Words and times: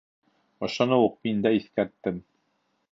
Ошоно 0.67 0.99
уҡ 1.09 1.21
мин 1.27 1.45
дә 1.47 1.53
иҫкәрттем. 1.59 2.23